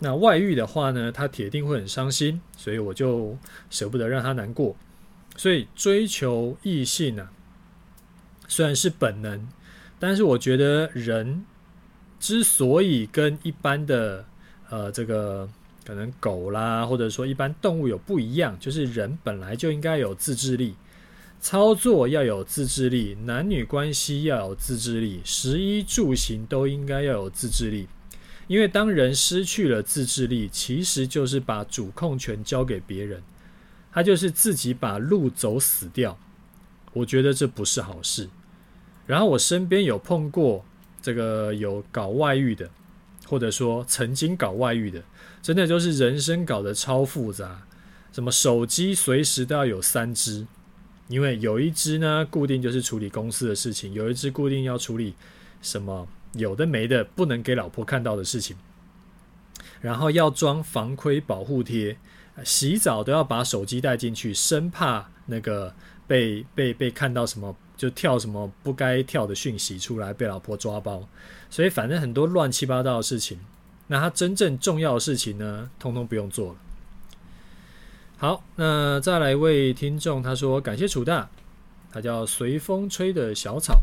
[0.00, 3.38] 那外遇的话呢，她铁定会很伤心，所以我就
[3.70, 4.76] 舍不得让她难过。
[5.34, 7.32] 所以追求异性啊，
[8.48, 9.48] 虽然是本能，
[9.98, 11.46] 但是我觉得人
[12.24, 14.24] 之所以跟一般的
[14.70, 15.46] 呃这个
[15.84, 20.74] 可能狗啦，或者说一般动物有不一样，就是人本来就应该有自制力。
[21.38, 27.86] 操作要有自制力，男女关系要有自制力，食衣住行都应该要有自制力。
[28.46, 33.22] 因为当人失去了自制力，其实就是把主控权交给别人，
[33.92, 36.16] 他就是自己把路走死掉。
[36.94, 38.30] 我觉得这不是好事。
[39.06, 40.64] 然后我身边有碰过
[41.04, 42.66] 这个有搞外遇的，
[43.26, 45.04] 或者说曾经搞外遇的，
[45.42, 47.60] 真的就是人生搞得超复杂，
[48.10, 50.46] 什么手机随时都要有三只。
[51.08, 55.12] 因为有一只呢，固定就是处理公司的事情；有一只固定要处理
[55.60, 58.56] 什么有的没的，不能给老婆看到的事情。
[59.82, 61.98] 然后要装防窥保护贴，
[62.42, 65.74] 洗澡都要把手机带进去，生怕那个
[66.06, 71.08] 被被被看到什么就跳什么不该跳的讯息出来，被老婆抓包。
[71.50, 73.38] 所以反正很多乱七八糟的事情，
[73.88, 76.56] 那他真正重要的事情呢，通通不用做了。
[78.16, 81.28] 好，那再来一位听众，他说感谢楚大，
[81.92, 83.80] 他叫随风吹的小草，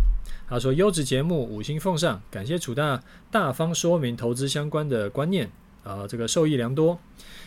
[0.47, 5.49] 他说优质节目五星奉上，感谢楚大大方说明投资相关的观念
[5.83, 6.97] 啊，这个受益良多。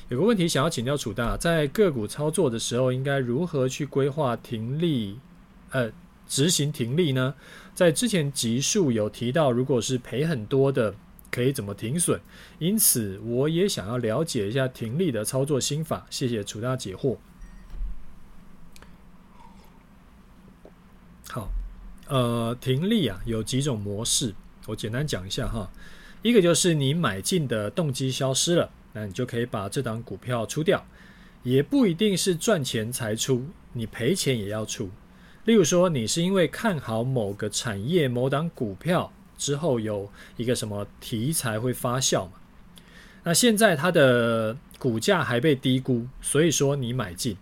[0.09, 5.18] 有个问题想要请教楚大，在个股操作的时候，应该如何去规划停利？
[5.70, 5.90] 呃，
[6.28, 7.34] 执行停利呢？
[7.74, 10.94] 在之前集数有提到，如果是赔很多的。
[11.30, 12.20] 可以怎么停损？
[12.60, 16.06] 因此，我也想要了解一下停利的操作心法。
[16.08, 17.16] 谢谢楚大解惑。
[21.28, 21.50] 好，
[22.06, 24.32] 呃，停利啊，有几种模式，
[24.66, 25.68] 我简单讲一下哈。
[26.22, 30.87] 一个就是你买进的动机消失了，那你就可以把这档股票出掉，
[31.42, 34.88] 也不一定是赚钱才出，你赔钱也要出。
[35.44, 39.12] 例如说，你是因为看好某个产业、某档股票。
[39.37, 42.33] 之后有一个什么题材会发酵嘛？
[43.24, 47.37] 那现在它的股价还被低估，所以说你买进。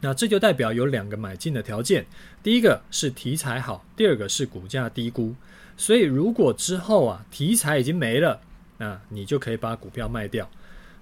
[0.00, 2.04] 那这就代表有两个买进的条件，
[2.42, 5.34] 第一个是题材好，第二个是股价低估。
[5.78, 8.40] 所以如果之后啊题材已经没了，
[8.76, 10.44] 那你就可以把股票卖掉；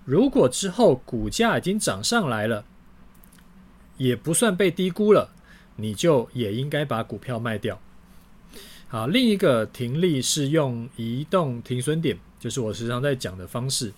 [0.04, 2.64] 如果之后股价已经涨上来了，
[3.96, 5.32] 也不算被低估了，
[5.80, 7.80] 你就也应该把股票卖掉。
[8.88, 13.92] 好，另一个停利是用移动停损点，就是我时常在讲的方式，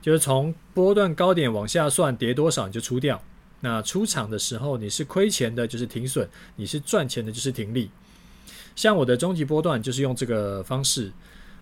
[0.00, 3.20] 就是从波段高点往下算，跌多少你就出掉。
[3.60, 7.90] 那出场的时候，你是亏钱的，就是停损；你是赚钱的，就是停利。
[8.74, 11.12] 像我的终极波段就是用这个方式。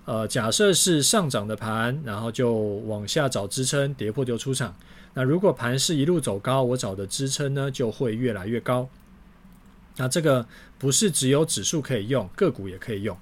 [0.04, 2.54] 呃，假设是上涨的盘，然后就
[2.86, 4.74] 往下找支撑，跌破就出场。
[5.12, 8.88] 那如果盘是一路走高，我找的支撑呢就会越来越高。
[9.98, 10.46] 那这个
[10.78, 13.14] 不是只有指数可以用，个股也可以用。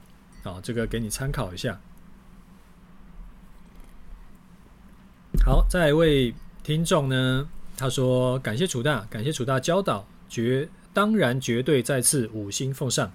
[0.45, 1.81] 啊，这个给你参考一下。
[5.45, 7.49] 好，再一位听众呢？
[7.77, 13.13] 他说：“感谢楚大，感谢楚大教导，绝当然绝对再次五星奉上。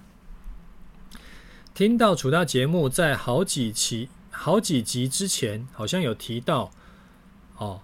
[1.74, 6.70] 听到楚大节目在好几期、好几集之前，好像有提到
[7.56, 7.80] 哦，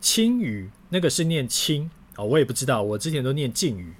[0.00, 3.94] 青鱼那个是念青哦，我也不知道，我之前都念靖鱼。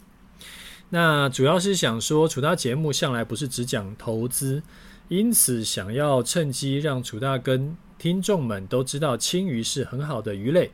[0.91, 4.63] 那主要是想说，楚大节目向来不是只讲投资，
[5.09, 10.71] 因此想要趁机让楚大跟听众们都知道，青鱼是很好的鱼类。”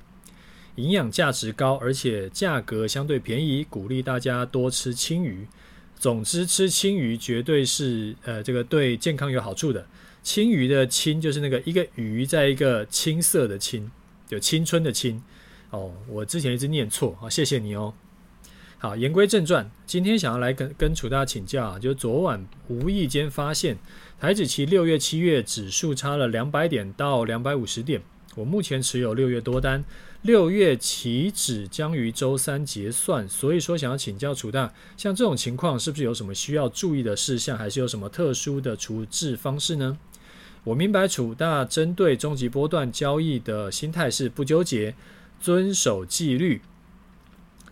[0.77, 5.47] 营养价值高，而且价格相对便宜，鼓励大家多吃青鱼。
[5.99, 9.87] 总之，吃青鱼绝对是呃，这个对健康有好处的。
[10.23, 13.91] 青鱼的“青”就是那个一个鱼在一个青色的“青”，
[14.29, 15.23] 就青春的“青”。
[15.71, 17.95] 哦，我之前一直念错，好，谢谢你哦。
[18.87, 23.77] 好，言归正传，今天想要来跟跟楚大请教啊，就昨晚无意间发现
[24.21, 28.01] 台指期六月、七月指数差了两百点到两百五十点，
[28.37, 29.85] 我目前持有六月多单。
[30.23, 39.99] 六月期指将于周三结算，所以说想要请教楚大，像这种情况是不是有什么需要注意的事项，还是有什么特殊的处置方式呢？
[40.63, 44.95] 我明白楚大针对终极波段交易的心态是不纠结，
[45.41, 46.61] 遵守纪律，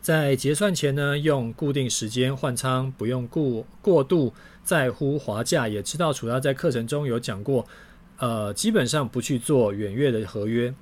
[0.05, 7.67] 在结算前呢，用固定时间换仓，不用过过度在乎滑价，也知道楚大在课程中有讲过，
[8.19, 10.75] 呃，基本上不去做远月的合约。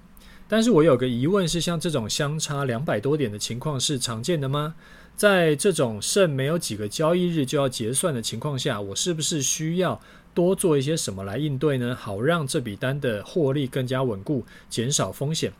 [0.49, 4.75] 但是我有个疑问是，像这种相差两百多点的情况是常见的吗？
[5.15, 10.01] 在这种剩没有几个交易日就要结算的情况下，我是不是需要
[10.35, 11.95] 多做一些什么来应对呢？
[11.95, 15.53] 好让这笔单的获利更加稳固，减少风险。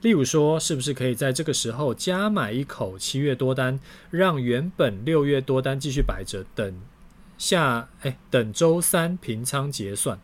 [0.00, 3.80] 例如说，是不是可以在这个时候加买一口七月多单，
[4.10, 6.74] 让原本六月多单继续摆着，等
[7.36, 10.18] 下哎，等周三平仓结算？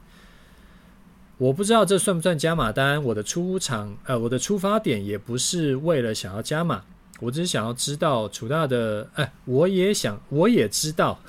[1.39, 3.03] 我不知道这算不算加码单。
[3.03, 6.85] 我的出场，呃，我的出发点也不是为了想要加码，
[7.19, 11.21] 我只是想要知道楚大的，哎，我也想，我也知道，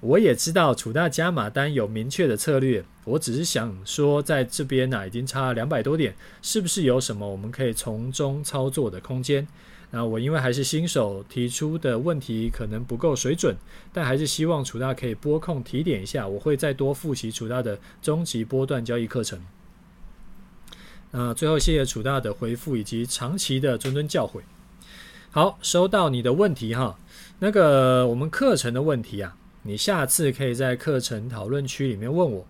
[0.00, 2.84] 我也知道楚大加码单有明确的策略。
[3.04, 9.46] 我只是想说，在这边呢，已经差两百多点，是不是有什么我们可以从中操作的空间？
[9.90, 13.56] 那我因为还是新手，提出的问题可能不够水准，
[13.90, 19.40] 但还是希望楚大可以拨空提点一下，我会再多复习楚大的终极波段交易课程。
[21.10, 24.42] 那最后谢谢楚大的回复以及长期的谆谆教诲。
[25.30, 26.98] 好，收到你的问题哈，
[27.38, 29.34] 那个我们课程的问题啊，
[29.68, 32.46] 你下次可以在课程讨论区里面问我。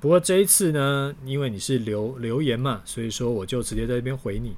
[0.00, 4.56] 不过这一次呢，因为你是留留言嘛，所以说我就直接在这边回你。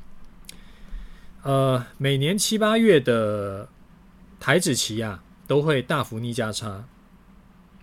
[1.43, 3.69] 呃，每年七八月的
[4.39, 6.87] 台指期啊，都会大幅逆价差，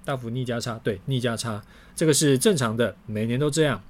[0.06, 1.62] 大幅逆价差，对，逆价差，
[1.94, 3.84] 这个是正常的，每年都这样，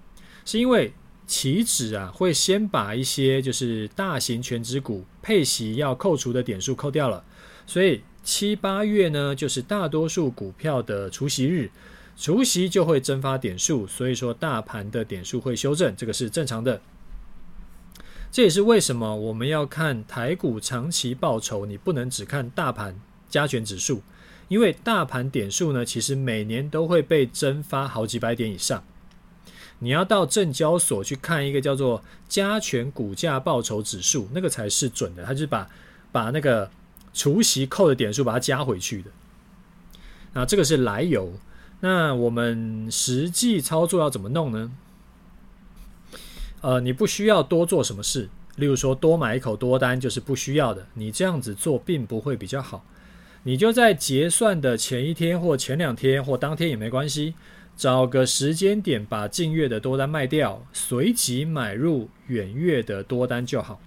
[0.43, 0.91] 是因为
[1.25, 7.23] 期指啊会先把一些就是大型全值股配息要扣除的点数扣掉了，
[7.65, 11.71] 所以七八月呢就是大多数股票的除息日，
[12.15, 16.81] 除息就会蒸发点数，所以说大盘的点数会修正，这个是正常的。
[18.31, 24.01] 这也是为什么我们要看台股长期报酬，你不能只看大盘加权指数，
[24.47, 28.83] 因为大盘点数呢，其实每年都会被蒸发好几百点以上。
[29.79, 35.67] 你要到证交所去看一个叫做加权股价报酬指数，那个才是准的，它就是把
[36.11, 36.69] 把那个
[37.13, 39.11] 除息扣的点数把它加回去的。
[40.33, 41.33] 那这个是来由。
[41.81, 44.71] 那我们实际操作要怎么弄呢？
[46.61, 50.85] 呃，你不需要多做什么事，例如说多买一口多单就是不需要的。
[50.93, 52.85] 你这样子做并不会比较好。
[53.43, 57.33] 你就在结算的前一天或前两天或当天也没关系，
[57.75, 63.81] 找个时间点把近月的多单卖掉，随即买入远月的多单就好。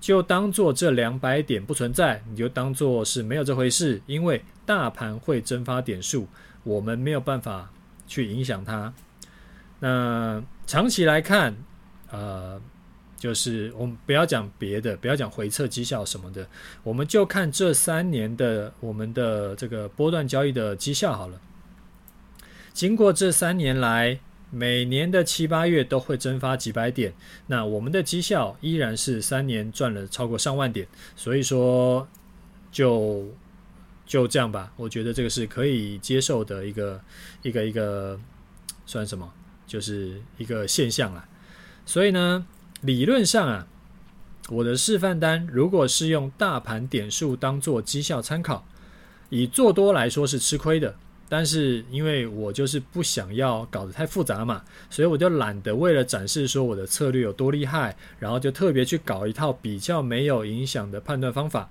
[0.00, 6.26] 就当做这两百点不存在，你就当做是没有这回事，因为大盘会蒸发点数，
[6.64, 7.70] 我们没有办法
[8.06, 8.92] 去影响它。
[9.80, 11.54] 那长期来看，
[12.10, 12.60] 呃，
[13.18, 16.48] 就是我们不要讲别的，不要讲回撤绩效什么的，
[16.82, 21.38] 我们就看这三年的我们的这个波段交易的绩效好了。
[22.72, 24.18] 经过这三年来，
[24.50, 27.14] 每年的七八月都会蒸发几百点，
[27.46, 32.08] 那我们的绩效依然是三年赚了超过上万点，所以说
[32.72, 33.28] 就
[34.04, 37.00] 就这样吧，我觉得这个是可以接受的一个
[37.42, 38.18] 一个一个
[38.86, 39.32] 算什么，
[39.68, 41.28] 就是一个现象啦。
[41.86, 42.44] 所以呢，
[42.80, 43.68] 理论上啊，
[44.48, 48.66] 我的示范单如果是用大盘点数当做绩效参考，
[49.28, 50.96] 以做多来说是吃亏的。
[51.30, 61.70] 但是因为我就是不想要搞得太复杂嘛，所以我就懒得为了展示说我的策略有多厉害，然后就特别去搞一套比较没有影响的判断方法，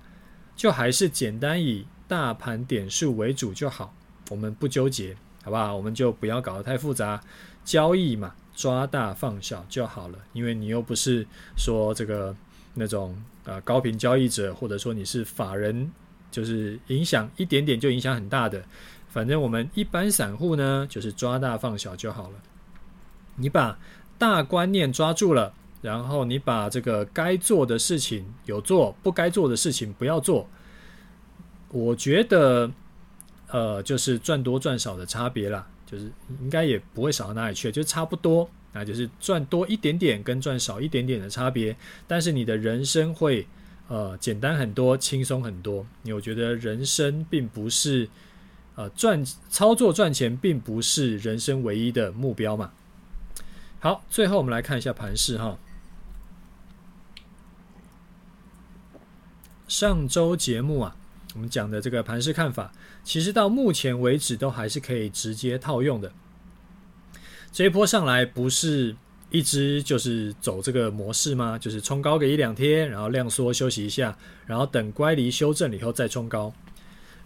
[0.56, 3.94] 就还是简单以大盘点数为主就好。
[4.30, 5.76] 我们不纠结，好不好？
[5.76, 7.20] 我们就不要搞得太复杂，
[7.62, 10.18] 交易嘛，抓大放小就好了。
[10.32, 11.26] 因为你又不是
[11.58, 12.34] 说这个
[12.72, 15.90] 那种呃高频交易者，或者说你是法人，
[16.30, 18.64] 就是影响一点点就影响很大的。
[19.10, 22.36] 反正我们一般散户呢，就是抓大放小就好了。
[23.34, 23.76] 你把
[24.16, 25.52] 大观念抓住了，
[25.82, 30.48] 然后你把这个该做的事情有做，不该做的事情不要做。
[31.70, 32.70] 我觉得，
[33.48, 41.76] 呃，就是赚多赚少的差别啦，就是应该也不会少到哪里去，就差不多，那就是赚多一点点跟赚少一点点的差别。
[42.06, 43.46] 但是你的人生会
[43.88, 45.84] 呃简单很多，轻松很多。
[46.04, 48.08] 因为我觉得人生并不是。
[48.80, 52.72] 呃，赚操作赚钱并不是人生唯一的目标嘛。
[53.78, 55.58] 好，最后我们来看一下盘势哈。
[59.68, 60.96] 上周节目啊，
[61.34, 62.72] 我们讲的这个盘势看法，
[63.04, 66.10] 其实到目前为止都还是可以直接套用的。
[67.52, 68.96] 这一波上来不是
[69.28, 71.58] 一直就是走这个模式吗？
[71.58, 74.16] 就是冲高个一两天，然后量缩休息一下，
[74.46, 76.50] 然后等乖离修正以后再冲高。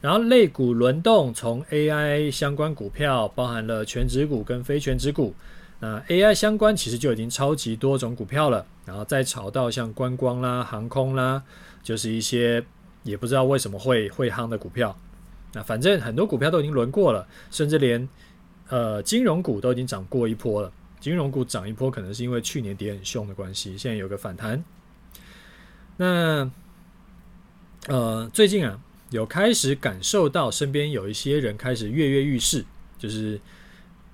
[0.04, 5.34] 然后类股轮动，从 AI 相关股票包含了全值股跟非全值股。
[5.80, 11.42] 那 AI 相关其实就已经超级多种股票了，然后再炒到像观光啦、航空啦，
[11.82, 12.62] 就是一些
[13.02, 14.94] 也不知道为什么会会夯的股票。
[15.54, 18.06] 那反正很多股票都已经轮过了，甚至连
[18.68, 20.70] 呃金融股都已经涨过一波了。
[21.00, 24.62] 金融股涨一波，可能是因为去年跌很凶的关系，现在有个反弹。
[25.96, 26.50] 那
[27.86, 28.78] 呃最近啊。
[29.14, 32.64] 有开始感受到身边有一些人开始跃跃欲试，
[32.98, 33.40] 就是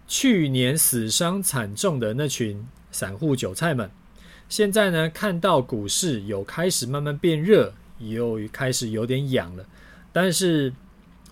[0.06, 3.90] 去年死伤惨重的那群散户韭菜们，
[4.50, 9.64] 现在呢看到股市有开始慢慢变热，又开始有点痒了。
[10.12, 10.70] 但是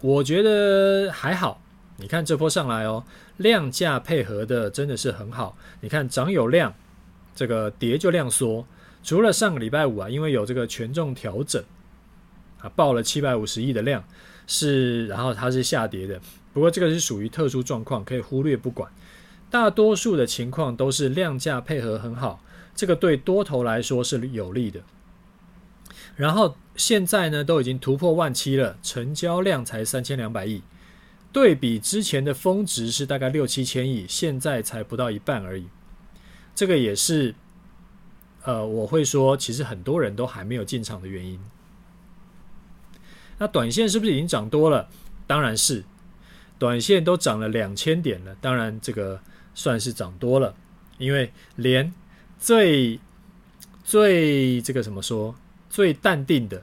[0.00, 1.60] 我觉得还好，
[1.98, 3.04] 你看这波上来哦，
[3.36, 5.58] 量价配合的真的是很好。
[5.82, 6.72] 你看涨有量，
[7.34, 8.66] 这个跌就量缩。
[9.04, 11.62] 除了上个礼拜五啊，因为有这个权重调整。
[12.61, 14.02] 啊，报了七百五十亿的量，
[14.46, 16.20] 是，然后它是下跌的。
[16.52, 18.90] 不过这个是属于特殊状况，可以忽略不管。
[19.50, 22.42] 大多数的情况都是量价配合很好，
[22.74, 24.80] 这个对多头来说是有利的。
[26.16, 30.62] 然后现在呢，都已经突破万七了，成交量才三千两百亿，
[31.32, 35.66] 对比之前的峰值是大概六七千亿，现在才不到一半而已。
[36.56, 37.36] 这个也是，
[38.42, 41.38] 呃，我会说，其实很多人都还没有进场的原因。
[43.39, 44.89] 那短线是不是已经涨多了？
[45.26, 45.84] 当然是，
[46.59, 49.20] 短线都涨了两千点了，当然这个
[49.55, 50.55] 算是涨多了，
[50.99, 51.93] 因为连
[52.39, 52.99] 最
[53.84, 55.34] 最这个怎么说，
[55.70, 56.62] 最淡定的，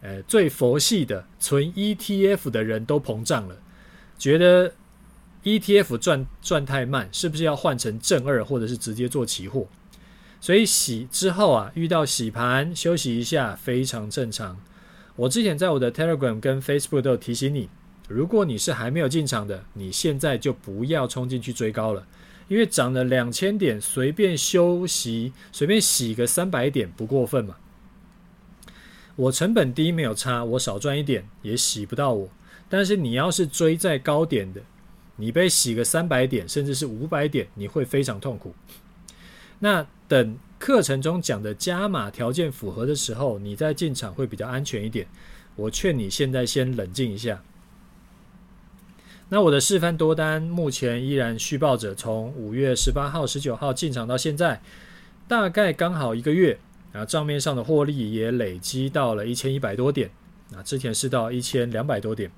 [0.00, 3.56] 呃，最佛系的存 ETF 的人都膨胀了，
[4.18, 4.72] 觉得
[5.42, 9.66] ETF 赚赚太慢，是不是要换成正二，或者是直接做期货？
[10.40, 14.60] 所以洗之后啊，遇到洗盘休息一下，非常正常。
[15.16, 17.68] 我之前在我的 Telegram 跟 Facebook 都有提醒你，
[18.08, 22.06] 如果你是还没有进场的，你现在就不要冲进去追高了，
[22.48, 27.56] 因为涨了两千点，随便休息，随便洗个三百点不过分嘛。
[29.16, 32.28] 我成本低没有差，我少赚一点也洗不到我。
[32.70, 34.62] 但是你要是追在高点的，
[35.16, 38.54] 你被洗个三百点，甚至是五百点，你会非常痛苦。
[39.58, 40.36] 那等。
[40.62, 45.08] 课程中讲的加码条件符合的时候，你再进场会比较安全一点。
[45.56, 47.42] 我劝你现在先冷静一下。
[49.30, 54.62] 那我的示范多单目前依然续报着，从五月十八号、十九号进场到现在，
[55.26, 56.56] 大概刚好一个月。
[56.92, 60.10] 啊，账面上的获利也累积到了一千一百多点，
[60.54, 62.30] 啊，之前是到一千两百多点，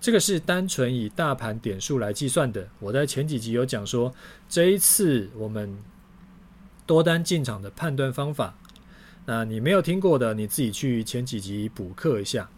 [0.00, 2.68] 这个是单纯以大盘点数来计算的。
[2.80, 4.12] 我在前几集有讲说，
[4.48, 5.78] 这一次我们
[6.86, 8.56] 多单进场的判断方法，
[9.26, 12.48] 那你没有听过的，你自己去前几集补课一下。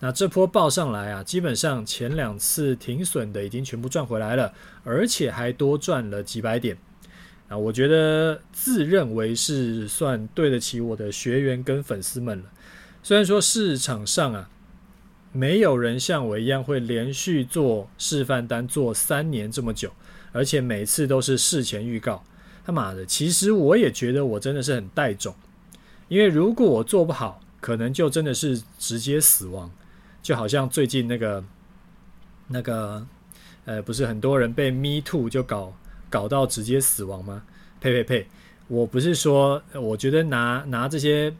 [0.00, 4.54] 那这波报上来啊，基本上前两次停损的已经全部赚回来了，
[4.84, 6.78] 而且还多赚了几百点。
[7.48, 12.44] 啊，我觉得自认为是算对得起我的学员跟粉丝们了。
[13.02, 14.48] 虽然说市场上啊，
[15.32, 19.90] 没有人像我一样会连续做示范单做三年这么久，
[20.30, 22.22] 而且每次都是事前预告。
[22.68, 25.34] 他妈的，其实我也觉得我真的是很带种，
[26.08, 29.70] 因为如果我做不好，可能就真的是直接死亡。
[30.20, 31.42] 就好像最近那个
[32.46, 33.06] 那个
[33.64, 35.74] 呃，不是很多人被 Me Too 就搞。
[36.10, 37.42] 搞到直接死亡吗？
[37.80, 38.26] 呸呸呸！
[38.66, 41.34] 我不是说，我觉得拿拿这些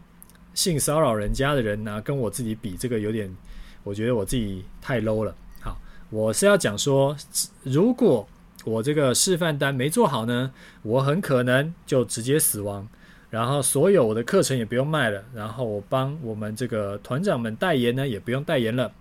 [0.52, 3.34] 性骚扰人家的人拿跟我自己比，这个有点，
[3.82, 5.34] 我觉得我自己太 low 了。
[5.60, 5.78] 好，
[6.10, 7.16] 我是要讲说，
[7.62, 8.28] 如果
[8.64, 10.52] 我这个示范单没做好呢，
[10.82, 12.86] 我很可能就直接死亡，
[13.30, 18.92] 然后所有我的课程也不用卖了，然后我帮我们这个团长们代言呢，也不用代言了。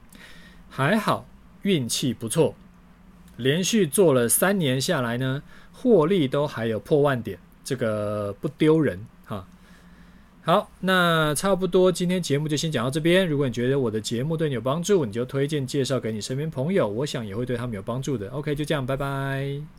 [0.69, 1.27] 还好
[1.63, 2.55] 运气不错。
[3.37, 9.05] 连续做了三年下来呢，获利都还有破万点，这个不丢人。
[10.47, 13.27] 好，那差不多今天节目就先讲到这边。
[13.27, 18.29] 如果你觉得我的节目对你有帮助，你就推荐介绍给你身边朋友，我想也会对他们有帮助的。
[18.29, 19.77] OK，就这样，拜拜。